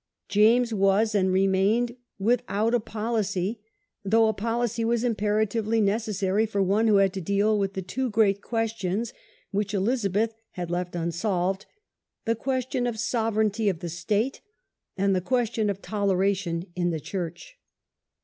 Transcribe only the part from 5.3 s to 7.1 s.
tively necessary for one who